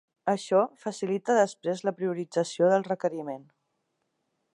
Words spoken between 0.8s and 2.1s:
facilita després la